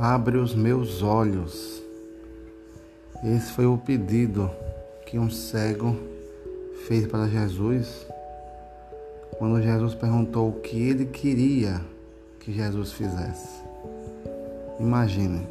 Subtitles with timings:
[0.00, 1.82] Abre os meus olhos.
[3.24, 4.48] Esse foi o pedido
[5.04, 5.96] que um cego
[6.86, 8.06] fez para Jesus
[9.38, 11.80] quando Jesus perguntou o que ele queria
[12.38, 13.60] que Jesus fizesse.
[14.78, 15.44] Imagine,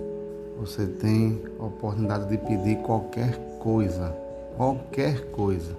[0.58, 4.16] você tem a oportunidade de pedir qualquer coisa,
[4.56, 5.76] qualquer coisa.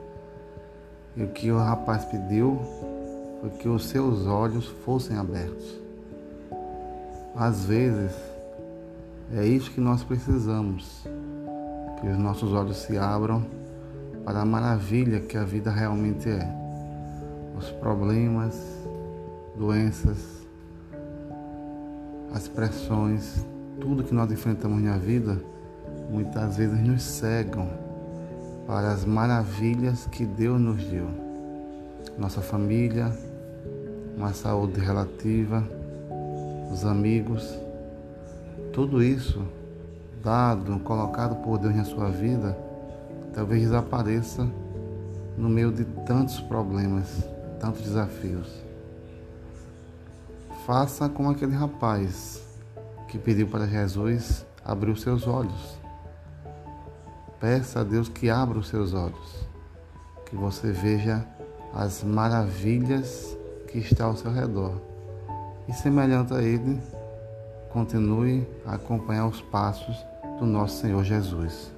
[1.17, 2.61] E o que o rapaz pediu
[3.41, 5.81] foi que os seus olhos fossem abertos.
[7.35, 8.13] Às vezes,
[9.35, 11.07] é isso que nós precisamos,
[12.01, 13.45] que os nossos olhos se abram
[14.25, 16.49] para a maravilha que a vida realmente é.
[17.59, 18.55] Os problemas,
[19.57, 20.47] doenças,
[22.33, 23.45] as pressões,
[23.81, 25.39] tudo que nós enfrentamos na vida,
[26.11, 27.69] muitas vezes nos cegam
[28.67, 31.09] para as maravilhas que Deus nos deu.
[32.19, 33.13] Nossa família,
[34.17, 35.63] uma saúde relativa,
[36.73, 37.68] os amigos,
[38.79, 39.45] tudo isso
[40.23, 42.57] dado, colocado por Deus na sua vida,
[43.35, 44.49] talvez desapareça
[45.37, 47.25] no meio de tantos problemas,
[47.59, 48.47] tantos desafios.
[50.65, 52.41] Faça como aquele rapaz
[53.09, 55.77] que pediu para Jesus abrir os seus olhos.
[57.41, 59.49] Peça a Deus que abra os seus olhos,
[60.25, 61.27] que você veja
[61.75, 64.81] as maravilhas que está ao seu redor.
[65.67, 66.81] E semelhante a ele,
[67.79, 69.97] continue a acompanhar os passos
[70.41, 71.73] do nosso Senhor Jesus.